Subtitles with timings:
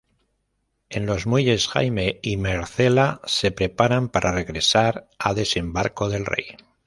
[0.89, 6.57] En los muelles, Jaime y Myrcella se preparan para regresar a Desembarco del Rey.